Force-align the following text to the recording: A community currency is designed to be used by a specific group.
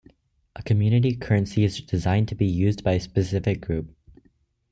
A 0.55 0.63
community 0.63 1.15
currency 1.15 1.63
is 1.63 1.79
designed 1.79 2.27
to 2.29 2.33
be 2.33 2.47
used 2.47 2.83
by 2.83 2.93
a 2.93 2.99
specific 2.99 3.61
group. 3.61 3.95